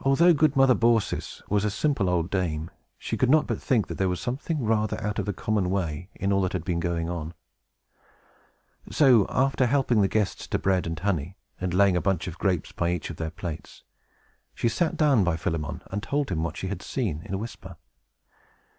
[0.00, 3.94] Although good Mother Baucis was a simple old dame, she could not but think that
[3.96, 7.08] there was something rather out of the common way, in all that had been going
[7.08, 7.32] on.
[8.90, 12.70] So, after helping the guests to bread and honey, and laying a bunch of grapes
[12.72, 13.82] by each of their plates,
[14.54, 17.78] she sat down by Philemon, and told him what she had seen, in a whisper.